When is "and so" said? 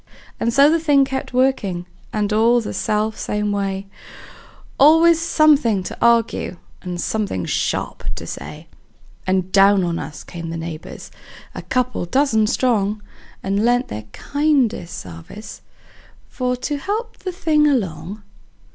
0.39-0.67